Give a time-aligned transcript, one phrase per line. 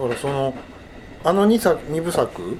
[0.00, 0.54] からその
[1.22, 2.58] あの 2, 作2部作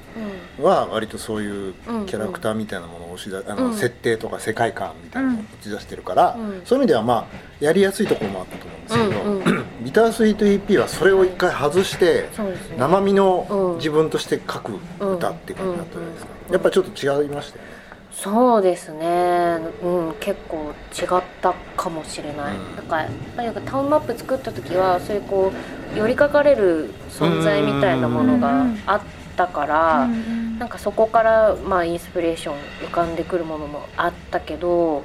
[0.61, 1.73] は割とそういう
[2.05, 7.25] キャラクターみたいなものを押し出あの、設定とか世界観みたいなのを打ち出してるから、そういう意味ではまあ
[7.59, 12.29] やりやすいところもあったと思うんですけど、ビタースイート EP はそれを一回外して、
[12.77, 17.80] 生身の自分として書く歌っていう感じだったじゃないですか、やっぱちょっと違いましたよね
[18.11, 25.51] そうですね、うん、結構違ったかもしれない、うん、なんかやっぱりタウンマップ作った時はそういうこ
[25.95, 29.01] う寄りかかれる存在みたいなものがあっ
[29.35, 32.55] たから、んなんかそこからまあインスピレーション
[32.87, 35.03] 浮かんでくるものもあったけど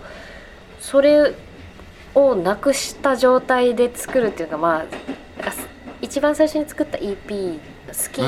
[0.80, 1.34] それ
[2.14, 4.84] をなくした状態で作るっていうかまあ
[6.02, 7.58] 一番最初に作った EP 好
[8.12, 8.20] き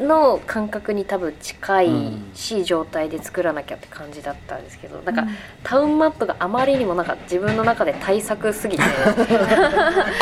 [0.00, 1.90] の感覚に多分近い
[2.34, 5.26] し、状態で作らなきゃって感じだったんですけどなんか、
[5.62, 8.82] タウンマップがあまりにもなんか自分の中で対策すぎて。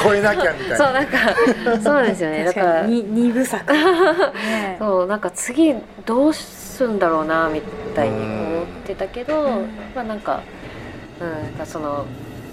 [0.03, 0.77] 超えなきゃみたいな。
[0.77, 1.19] そうなんか
[1.83, 2.45] そうですよね。
[2.45, 7.61] だから二部作、ね、 そうなんか次どうすんだろうなみ
[7.95, 10.41] たいに思ってたけど、うん、まあなんか
[11.21, 12.07] うんその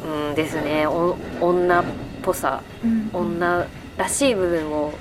[0.06, 0.86] うんですね。
[0.88, 1.84] お女っ
[2.22, 3.66] ぽさ、うん、女
[3.98, 4.94] らしい部分を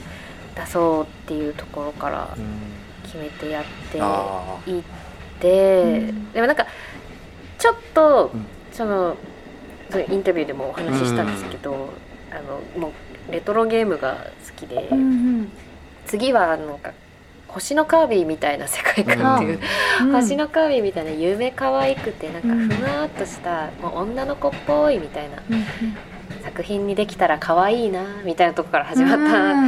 [0.54, 2.36] 出そうっていうところから
[3.04, 3.98] 決めてやって
[4.70, 4.82] いっ
[5.40, 6.66] て、うん、でもなんか
[7.58, 8.30] ちょっと
[8.72, 9.16] その
[10.08, 12.92] インタビューでもお話ししたんですけど、うん、あのも
[13.28, 15.48] うレトロゲームが好きで、うん、
[16.06, 16.92] 次はなんか
[17.48, 19.60] 星のカービィみたいな世界観っていう、
[20.02, 25.36] うん、 星のカービィみたいな夢可愛くてなんかふわっとした、もう女の子っぽいみたいな
[26.42, 29.62] 作品にできたら可愛いなみたいなとこから始まった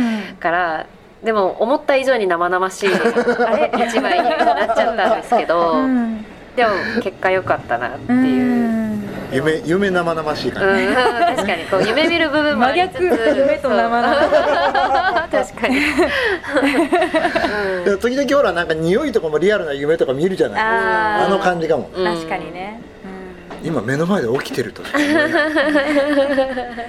[0.44, 0.86] から、
[1.22, 2.98] でも思った以上に生々しいあ
[3.56, 5.76] れ一枚になっちゃったんですけど、
[6.54, 6.70] でも
[7.02, 8.74] 結果良かったなっていう。
[9.32, 13.02] 夢夢生々しい感じ、うん、確かにこう夢見る部分もありつつ。
[13.02, 14.20] 夢と生々しい
[15.30, 15.78] 確かに、
[17.86, 20.60] うん、時々ほらなんか匂いとかもリアルな夢とか見るじゃない。
[20.62, 22.80] あの感じかも、確かにね、
[23.64, 24.84] 今目の前で起きてると。
[24.84, 26.88] しか思えない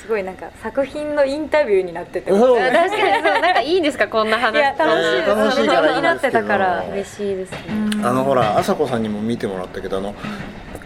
[0.00, 4.56] すごいなんか作品のインタビューになってて、確かにそうなんかいいんですかこんな話。
[4.56, 5.80] いや楽しいです、楽しいか。
[5.80, 6.84] らになってたから。
[6.90, 7.58] 嬉しいですね。
[8.04, 10.14] あのほら朝子さんにも見てもらったけどあの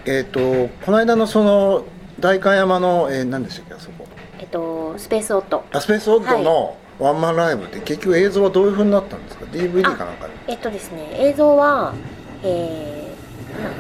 [0.07, 1.85] えっ、ー、とこの間のその
[2.21, 4.07] 代官山の、えー、何でしたっけあそこ。
[4.39, 11.95] えっ、とスペースオットあスペースオットの、ワンマンライブって結局映像はどういうふうになったんですか？DVD かなんかえっとですね映像は
[12.43, 13.03] えー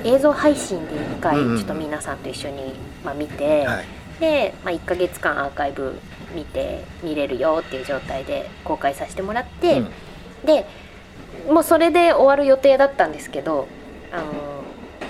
[0.04, 3.84] 映像配信で1回ちょっと皆さんと一緒に、まあ、見て、はい、
[4.22, 5.98] で、まあ、1か月間アーカイブ
[6.32, 9.90] 見て見れるよっていう状態で公開させてもらって、うん、
[10.46, 10.64] で
[11.48, 13.66] もうそれで終わる予定だったんですけど
[14.12, 14.62] あの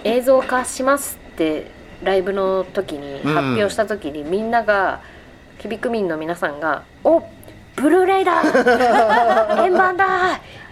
[0.05, 1.71] 映像化しますって
[2.03, 5.03] ライブの時に発表した時に、みんなが
[5.61, 7.23] 響く民の皆さんが「お
[7.83, 8.43] ブルーレイだ。
[9.65, 10.07] 円盤だ。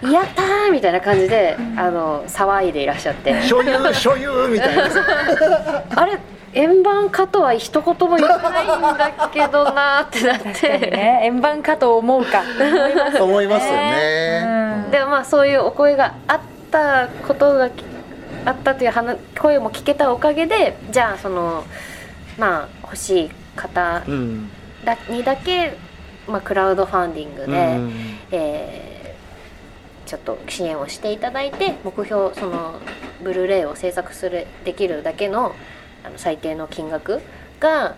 [0.03, 4.85] やったー!」みたいな感じで、あの騒いでいらっしゃって「所有所有!」みたいな。
[5.97, 6.19] あれ
[6.53, 10.79] 円盤化とは一言も言わないんだけどなってなって。
[10.79, 11.21] ね。
[11.25, 12.43] 円盤化と思うか。
[13.21, 14.43] 思いますよね、
[14.87, 17.69] うん、でもまあそういうお声があったことが
[18.47, 21.65] あったという声も聞けたおかげでじゃあその
[22.37, 24.03] まあ欲しい方
[24.85, 25.77] だ、にだけ
[26.31, 32.81] まあ、クラウドファンディングで、うん、えー、ちょっと支援をしていただいて目標その
[33.23, 35.55] ブルーレイを制作するできるだけの
[36.03, 37.21] あの最低の金額
[37.59, 37.97] が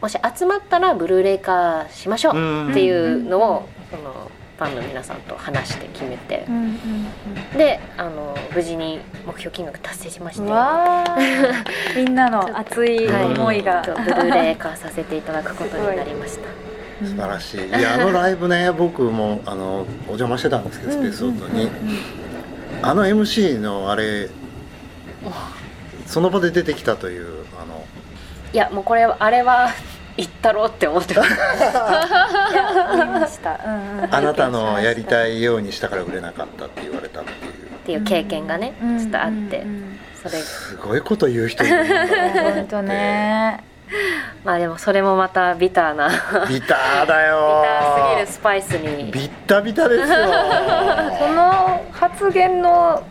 [0.00, 6.46] もし集まったらブルーレイ化しましょうっていうのを、そのファンの皆さんと話して決めて、
[7.56, 10.42] であの無事に目標金額達成しまして。
[11.96, 16.73] みんなの熱い思いが、はい、ブルーレイ化させていただくことになりました。
[17.00, 17.66] 素晴らしい。
[17.66, 21.68] いやあのライブね僕もあのお邪魔してたんですけどスペースオートに、
[22.82, 24.28] あの MC のあれ
[26.06, 27.84] その場で出てきたというあの。
[28.52, 29.70] いやもうこれあれは
[30.16, 31.28] 言ったろうって思ってまし
[33.40, 33.60] た、
[34.10, 37.64] あなたのやりたいようにしたから売れなかったって言われたっていう。
[37.74, 39.66] っていう経験がね、ちょっとあって、
[40.22, 40.38] それ。
[40.38, 42.06] すごいこと言う人いるんだ
[42.54, 43.73] 本当ね
[44.44, 46.08] まあでもそれもまたビターな
[46.48, 47.62] ビターだよ。
[47.62, 49.10] ビターすぎるスパイスに。
[49.10, 50.16] ビッタビタですよ。
[51.18, 53.02] その発言の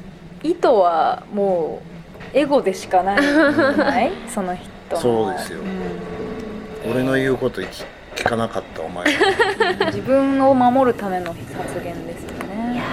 [0.44, 1.81] 意図はも
[2.33, 4.12] うエゴでしかないない？
[4.27, 5.59] その人そうですよ、
[6.85, 7.85] うん、俺の言うこと聞
[8.24, 9.06] かなかったお前。
[9.88, 12.74] 自分を守るための発言ですよね。
[12.74, 12.83] いや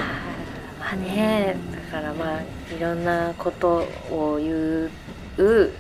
[0.79, 1.57] まあね
[1.93, 4.91] だからまあいろんなことを言
[5.39, 5.71] う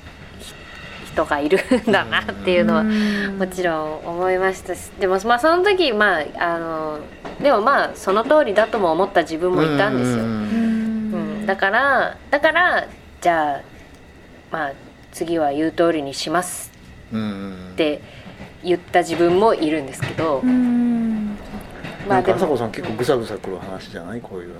[1.12, 1.59] 人がいる
[1.89, 7.01] んだなっていうのはもちろん思いましたしでもまあその時まああの
[7.43, 10.23] でもまあその通りだとも思った自分もいたんですよ。
[10.23, 12.87] うん、だからだから
[13.21, 13.61] じゃあ
[14.51, 14.73] まあ
[15.12, 16.71] 次は言う通りにします
[17.11, 18.01] って
[18.62, 20.43] 言った自分もいるんですけど。
[22.09, 22.37] まあでも。
[22.39, 24.21] 朝子さん結構ぐさぐさくる話じゃない？
[24.21, 24.55] こういうの。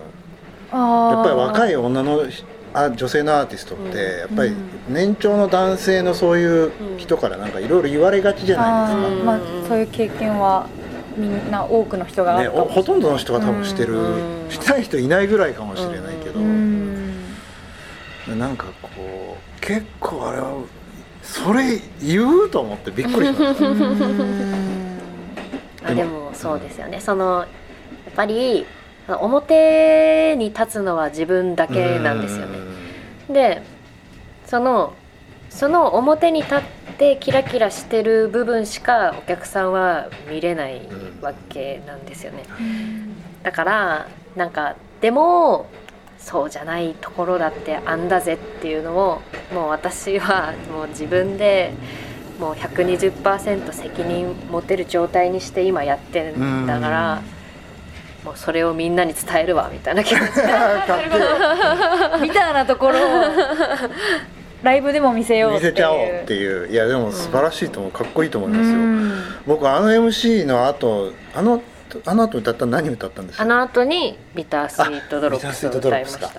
[0.73, 2.23] やっぱり若い女の
[2.73, 4.53] あ女性のアーティストってやっぱり
[4.89, 10.69] 年長の男性のそういう人からなんかいろいろ言われがちじゃないですか、まあ、そういう経験は
[11.17, 13.99] みんな多くの人がね、ほとんどの人が多分してる、
[14.49, 16.39] してない人いないぐらいかもしれないけど、
[18.37, 20.53] なんかこう結構あれは
[21.23, 23.51] それ言うと思ってびっくりした。
[25.91, 27.45] あでもそうですよね、そのや
[28.11, 28.65] っぱり
[29.09, 32.60] 表に立つのは自分だけなんですよね。
[33.33, 33.63] で
[34.47, 34.95] その
[35.49, 36.63] その表に立っ
[36.99, 40.83] てキラキラしてる部分しかお客さんは見れない
[41.21, 42.45] わけなんですよね。
[43.43, 45.67] だからなんかでも
[46.19, 49.21] そうじゃないところだってあんだぜっていうのを
[49.53, 51.73] もう私はもう自分で
[52.39, 57.23] もう120%責任持てる状態にして今やってるんだから。
[58.25, 60.25] もうそれをみんなに伝えるわみたいな気持ち。
[62.21, 63.01] みたいなところを
[64.63, 66.71] ライブでも見せよう見せちゃおうっていう。
[66.71, 67.93] いやでも素晴らしいと思う。
[67.93, 68.77] かっこいいと思いますよ、
[69.47, 71.63] 僕あの MC の後あの
[72.05, 73.43] あの後歌った何歌ったんですか？
[73.43, 76.31] あの後にビタースイートドロップスを歌いました。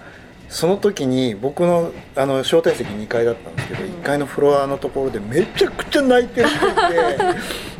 [0.49, 6.75] その時に僕のあの招待席2階だったんですけど、うん、1階のフロアのところでめちゃくちゃ泣いてる人いて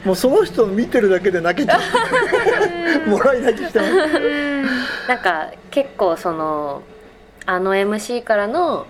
[0.06, 5.07] もうその人を見てるだけで泣けちゃって もらい泣きしてます。
[5.07, 6.81] なんか結構その
[7.45, 8.86] あの MC からの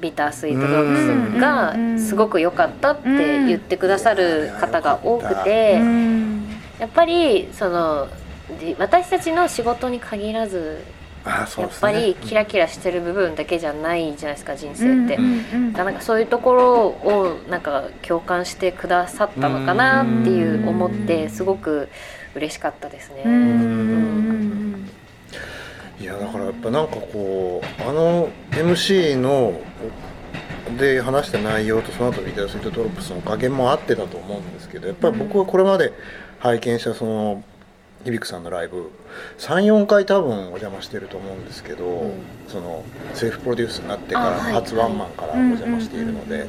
[0.00, 3.08] ビタースイートドロップスがすごく良かったって
[3.46, 5.80] 言ってくださる方が多くて
[6.78, 8.06] やっぱりその
[8.78, 10.78] 私たちの仕事に限らず
[11.28, 21.88] やっぱりキラキラしてる部分だけじゃないじゃないですか人生って、なんかそういうところをなんか共感してくださったのかなっていう思ってすごく
[22.34, 23.22] 嬉しかったですね。
[26.00, 29.60] いやだからやっぱなんかこうあの MC の
[30.78, 35.92] で話した内容とその後ビタースイートドロップスの加減もあってたと思うんですけどやっぱり僕はこれまで
[36.38, 37.42] 拝見したその
[38.04, 38.90] 響さんのライブ
[39.38, 42.12] 34回多分お邪魔してると思うんですけど、うん、
[42.46, 42.84] その
[43.14, 46.46] セルフプロデュースになってから初ワンマンからお邪魔しているので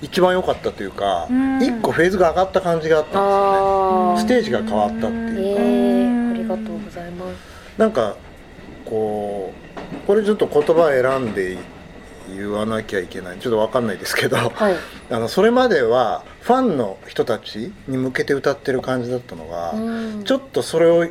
[0.00, 4.40] 一番良かったというか、うん、1個フェーズが上がった感じがあったんですよね。
[4.40, 7.36] ステージが変わったっていうか、えー、ありがとうございます。
[7.78, 8.16] なんか
[8.84, 11.56] こうこれちょっと言葉選んで
[12.36, 13.38] 言わなきゃいけない。
[13.38, 14.76] ちょっと分かんないですけど、はい、
[15.10, 19.76] あのそれまではファンの人たちに向けて歌ってる感じだったのが、う
[20.20, 21.06] ん、ちょっとそれを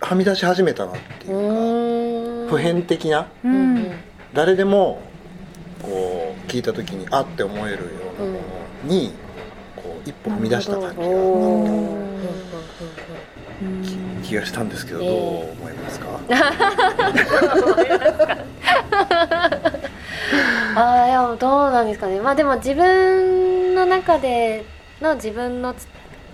[0.00, 3.92] はみ出し始めたなっていうか普遍的な、うん、
[4.34, 5.00] 誰でも
[5.80, 7.82] こう聞いた時にあって思えるよ
[8.18, 8.38] うなもの
[8.84, 9.12] に、
[9.76, 10.96] こう一歩踏み出した感じがあっ
[14.22, 15.08] た気がしたんですけど、どう
[15.52, 16.20] 思いますか？
[20.74, 22.20] ああいやどうなんですかね。
[22.20, 24.64] まあでも自分の中で
[25.00, 25.74] の自分の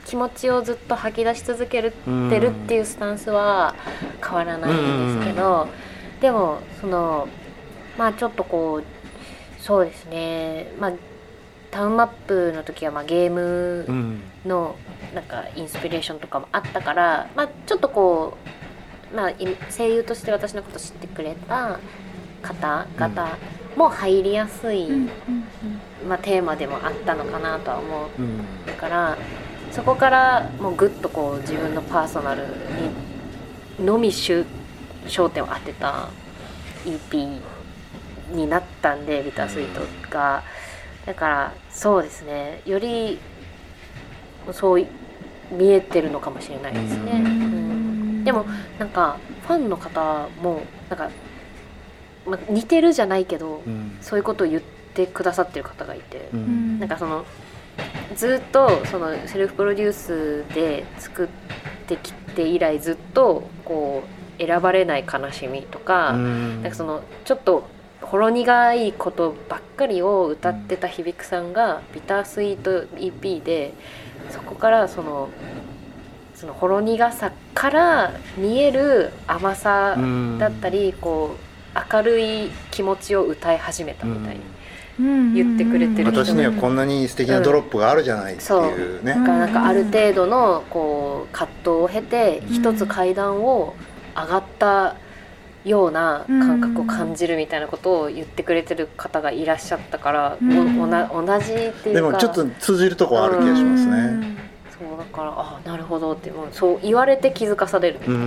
[0.05, 1.93] 気持ちをずっと吐き出し続ける
[2.31, 3.75] てるっていうスタンスは
[4.23, 5.69] 変わらないんですけど
[6.21, 7.29] でもその
[7.99, 10.73] まあちょっとこうそうですね。
[10.79, 10.93] まあ
[11.71, 13.87] タウンマップの時はまあゲーム
[14.47, 14.77] の
[15.15, 18.37] なんかインスピレーションとかもあったから、まあ、ちょっとこ
[19.13, 19.33] う、まあ、
[19.71, 21.79] 声優として私のこと知ってくれた
[22.43, 23.39] 方々
[23.79, 24.89] も入りやすい、
[26.07, 28.09] まあ、テーマでもあったのかなとは思
[28.67, 29.17] うから、
[29.71, 32.43] そこからもうぐっとこう自分のパーソナル
[33.79, 34.45] にのみ焦
[35.31, 36.09] 点を当てた
[36.85, 37.41] EP
[38.33, 39.81] になったんでビタースイート
[40.11, 40.43] が。
[41.07, 42.61] だからそうですね。
[42.67, 43.19] より
[44.53, 44.87] そう
[45.51, 47.13] 見えてるのかもしれないですね。
[47.13, 48.45] うん、でも
[48.79, 49.17] なんか
[49.47, 51.09] ファンの方もなんか
[52.29, 54.63] まあ、似てるじゃないけど、うん、そういうことを言っ
[54.95, 57.25] てくださってる方がいて、うん、なんかその
[58.15, 61.29] ずっとそのセルフプロデュースで作っ
[61.87, 64.03] てきて以来ずっとこ
[64.39, 67.65] う選ばれない悲しみとか,、なんかそのちょっと
[68.01, 73.75] ほろ苦いことばっかりを歌ってた響さんが「ビタースイート EP」で
[74.31, 75.29] そこからその
[76.35, 79.97] そのほろ苦さから見える甘さ
[80.39, 81.48] だったりこう
[81.93, 84.37] 明るい気持ちを歌い始めたみたい
[84.99, 93.77] 言ってくれてる人私にはこんなに素敵なドロップがあるじゃないっていうね、だからなんかある程度のこう葛藤を経て一つ階段を
[94.17, 94.97] 上がった
[95.65, 102.01] ような感覚を感じるみたいなことを言ってくれてる方がいらっしゃったから、おおな同じっていうか。
[102.01, 104.37] でもちょっと通じるとこある気がしますね、
[104.77, 106.49] そうだからあなるほどってもう。
[106.51, 108.01] そう言われて気づかされる。
[108.07, 108.21] うんうん。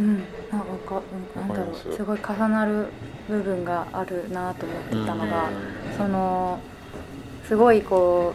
[0.00, 0.24] うん
[0.90, 1.02] か
[1.36, 2.04] なんだろうす。
[2.04, 2.86] ごい重なる
[3.28, 5.48] 部分があるなと思ってたのが、
[5.96, 6.58] その
[7.46, 8.34] すごいこ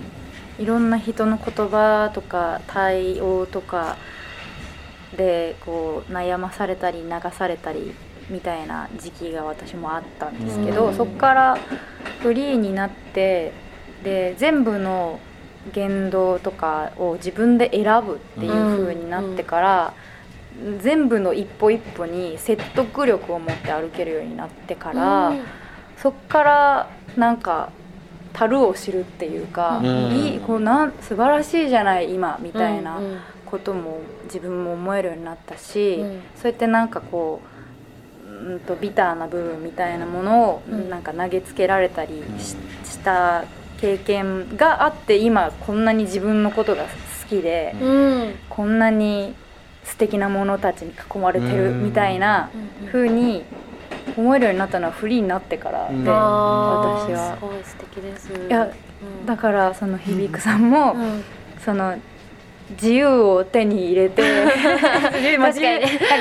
[0.60, 3.98] ういろんな人の言葉とか対応とか
[5.18, 7.94] でこう悩まされたり流されたり
[8.30, 10.96] みたいな時期が私もあったんですけど、うん。
[10.96, 11.58] そこから
[12.22, 13.52] フリーになって
[14.04, 15.20] で全部の
[15.74, 19.94] 言動とかを自分で選ぶっていう風になってから、
[20.82, 25.34] 全部の一歩一歩に説得力を持って歩けるようになってから。
[25.98, 27.70] そっからなんか
[28.34, 29.88] 樽を知るっていうか、うん。
[30.12, 36.22] いいこうなん素晴らしいじゃない今みたいなうんことも自分も思えるようになったし、うん。
[36.36, 37.42] そうやってなんかこ
[38.28, 40.90] ううんとビターな部分みたいなものをうん。
[40.90, 43.46] なんか投げつけられたりし,、した
[43.80, 46.90] 経験があって今こんなに自分のことが好
[47.30, 48.36] きで、うん。
[48.50, 49.34] こんなに
[49.86, 52.50] 素敵なものたちに囲まれてるみたいな
[52.92, 53.46] 風に
[54.18, 57.38] 思えるようになったのはフリーになってからで、私は。
[57.40, 58.32] すごい素敵です。
[58.34, 59.26] いやうん。
[59.26, 61.24] だからその響くさんも、うん。
[61.64, 61.96] その
[62.72, 64.24] 自由を手に入れて。
[64.26, 64.80] 確
[65.12, 65.52] か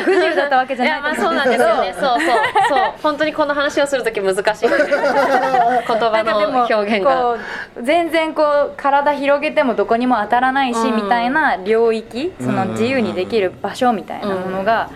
[0.04, 1.94] 不自由だったわけじいゃないやまあそうなんですよね。
[1.98, 2.02] そう。
[2.02, 2.20] そう
[2.68, 2.78] そう。
[3.02, 4.68] 本当にこの話をする時難しい。
[4.68, 7.36] 言葉の表現が。
[7.82, 10.96] 全然こう体広げてもどこにも当たらないし、うん。
[10.96, 14.90] みたいな領域そのうん自由にできる場所みたいなものが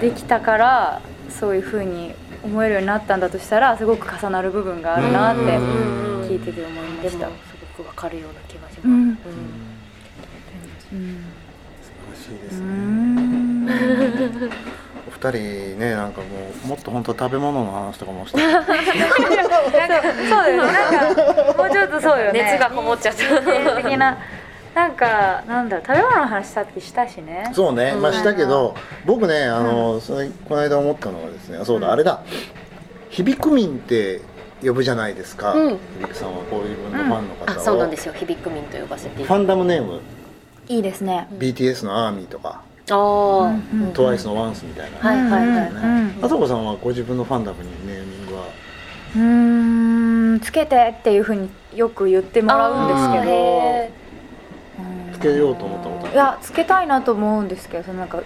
[0.00, 7.26] できたからそういうふうに思えるようになったんだとしたらすごく重なる部分があるなってうん聞いてて思いました。
[7.26, 7.32] す
[7.76, 9.18] ごくわかるような気がします、うん
[10.92, 10.98] うん。
[10.98, 11.24] うん。
[11.82, 13.68] 素晴らしいでうすね、ん
[15.08, 16.26] お二人ねなんかも
[16.64, 18.38] うもっと本当食べ物の話とかもして。
[18.38, 20.72] なんかそうだよね。
[20.72, 23.82] なんかもうちょっとそうよね熱がこもっちゃった。
[23.82, 24.18] 的な
[24.74, 27.50] なんかなんだろう食べ物の話さっきしたしね。
[27.54, 31.92] そうね、まあうんしたけど僕ねあの、それこの間思ったのはですねあそうだ、うん。
[31.92, 32.22] あれだ。
[33.10, 34.20] 響く民って
[34.62, 35.78] 呼ぶじゃないですか、うん。
[36.00, 38.12] 響くさんはこういう分のファンの方を、あそうなんですよ。
[38.14, 40.00] 響く民と呼ばせていファンダムネーム、
[40.70, 41.26] いいですね。
[41.32, 45.74] BTS のアーミーとか、ああ、うんうん TWICE のワンスみたいな、はいはいはいはい。
[45.74, 48.42] ねあさこさんはご自分のファンダムにネーミングは？
[49.16, 53.34] うーんつけてっていうふうによく言ってもらうんですけど。
[53.84, 58.22] うんつけようと思ったこといやつけたいなと思うんですけどそのなんか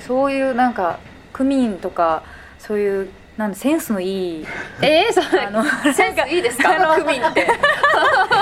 [0.00, 0.98] そういうなんか
[1.32, 2.22] 区民とか
[2.58, 3.08] そういう
[3.38, 4.46] なんでセンスのいいー
[4.84, 6.76] えー、それあのセンスいいですか？
[6.76, 7.46] あの区民って。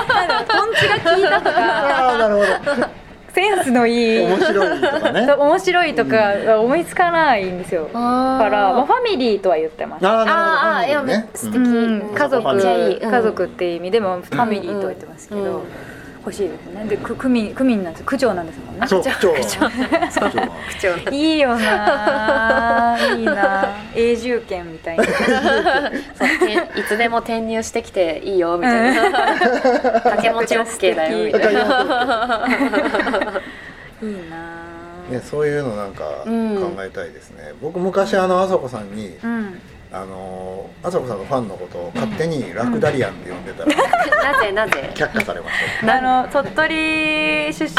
[0.09, 1.51] なんだろうトンチが効いたとか。
[1.55, 2.41] ああなるほ
[2.81, 2.87] ど
[3.33, 4.19] センスのいい。
[4.19, 5.31] 面白いとかね。
[5.33, 7.85] 面白いとかが思いつかないんですよ。
[7.85, 10.07] から、まあ、ファミリーとは言ってます。
[10.07, 12.01] ああいや素敵うん。
[12.15, 15.61] 家族家族っていう意味でもファミリーとは言ってますけど、うん
[16.25, 16.85] 欲しいですね。
[16.85, 18.05] で区区民区民なんです。
[18.05, 18.87] 区長なんですもんね。
[18.87, 19.71] そう区長区長区
[20.79, 25.03] 長いいよないいな永住権みたいな。
[25.03, 25.13] そう
[26.73, 29.11] ていつでも転入してきていいよみたいな。
[29.99, 32.47] 掛け持ち OK だよみたいな。
[34.01, 34.63] いいな
[35.09, 36.55] ね、そういうのなんかうん。
[36.55, 39.59] 考えたいですね、僕昔あのあさこさんにうん
[39.95, 43.71] あのあさこさんのファンのことを勝手にラクダリアンって呼んでたら
[44.33, 44.89] なぜなぜ？
[44.95, 45.97] 却下されました。
[45.97, 47.73] あの鳥取出身で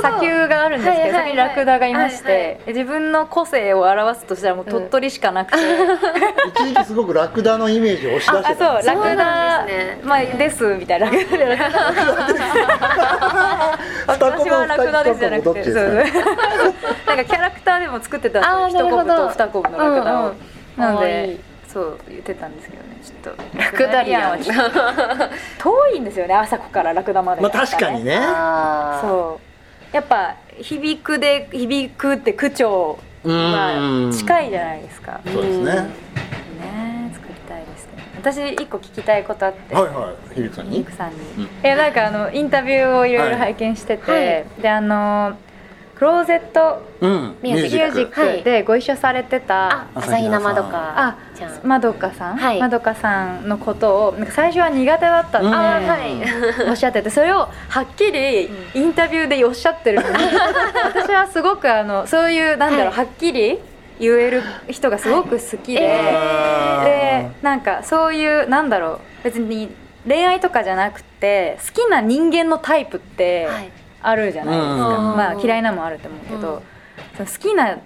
[0.00, 1.12] 砂丘があるんですけど、はいはいはい。
[1.12, 2.58] そこにラクダがいまして、はいはい。
[2.66, 5.58] 自分の個性を表すとしたらもう鳥取しかなくて、
[6.60, 10.00] 一時期すごくラクダのイメージを押し出ああしてたそうラクダんですね。
[10.04, 11.06] まあですみたいな。
[14.06, 15.70] 私はラクダですじゃなくて
[17.06, 18.86] なんかキャラクターでも作ってたんですよ。
[18.86, 19.34] 一コブなるほど。
[19.34, 22.96] と二コブのラクダを、うんうんなのでそう言ってたんですけどね。
[23.02, 24.30] ちょっとラクダリアン。
[24.30, 24.80] はちょっと
[25.88, 27.42] 遠いんですよね朝子からラクダまで。
[27.42, 28.18] まあ確かにね。
[29.00, 29.40] そ
[29.92, 29.94] う。
[29.94, 35.20] やっぱ響くで響くって区長は近いじゃないですか。
[35.24, 35.72] ねそうですね、
[37.12, 37.92] 作りたいですね。
[38.16, 40.34] 私一個聞きたいことあって、はいはい。
[40.34, 40.78] 響さんに？
[40.78, 41.42] ミクさんに、うん。
[41.42, 44.62] いやなんかあのインタビューをいろいろ拝見してて、はい。
[44.62, 45.36] であの
[45.96, 48.44] クローゼットうんミュージック。
[48.44, 52.60] でご一緒されてた、あ朝比奈まどかあちゃんまどかさん、はい。
[52.60, 55.98] まどかさんのことをなんか最初は苦手だったって、は
[56.66, 56.68] い。
[56.68, 60.16] おっしゃっててそれをはっきりインタビューでおっしゃってるのに。
[60.84, 63.04] 私はすごくあのそういうなんだろう、はい。
[63.06, 63.60] はっきり
[64.00, 69.70] 言える人がすごく好きで、でなんかそういうなんだろう別に
[70.06, 73.48] 恋愛とかじゃなくて好きな人間のタイプって
[74.06, 74.74] あるじゃないですか、
[75.16, 76.62] まあ嫌いなもあると思うけど、
[77.16, 77.78] その好きな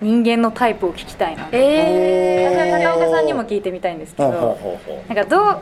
[0.00, 4.58] 人間のタイプを聞きたいなえー、高岡さんにも聞いてみたいんですけど
[5.08, 5.58] なんかどう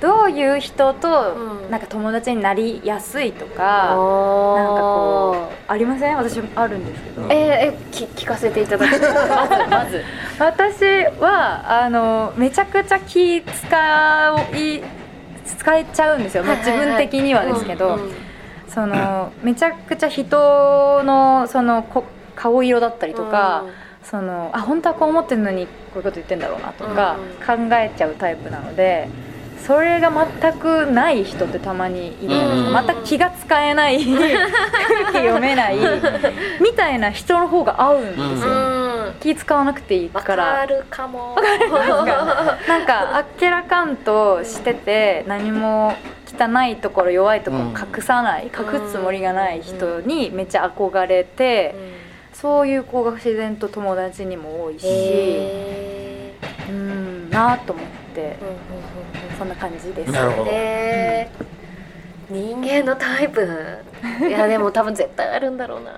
[0.00, 1.34] どういう人と
[1.70, 6.16] なんか友達になりやすいとか、うん、なんかこうありません？
[6.16, 7.22] 私あるんですけど。
[7.22, 10.04] えー、え聞聞かせていただく まずまず。
[10.38, 10.84] 私
[11.18, 14.82] はあのめちゃくちゃ気使い
[15.46, 17.98] 使えちゃうんですよ、まあ、自分的にはですけど、
[18.76, 22.04] そのめちゃくちゃ人のそのこ
[22.34, 23.64] 顔色だったりとか、
[24.02, 27.16] そのあ本当はこう思ってるのにこういうこと言ってんだろうなとか
[27.46, 29.08] 考えちゃうタイプなので。
[29.66, 35.78] それが全くない人ってたまにいるんです全く気が使えない 空気読めない
[36.60, 40.44] みたいな人の方が合うんですよ、気使わなくていいから。
[40.44, 41.36] わかるかも。
[42.68, 45.96] なんかあっけらかんとしてて何も
[46.38, 51.74] 汚いところ弱いところ隠さない、隠すつもりがない人にめっちゃ憧れて、
[52.32, 54.86] そういう子が自然と友達にも多いし
[56.68, 58.36] うんなあと思って、
[59.38, 60.12] そんな感じです。
[60.12, 60.50] なるほど、
[62.30, 63.48] 人間のタイプ。
[64.20, 65.90] いやでも多分絶対あるんだろうな